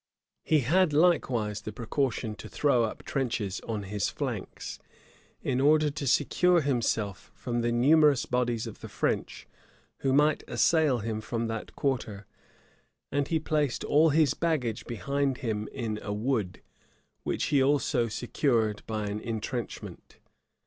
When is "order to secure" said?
5.61-6.61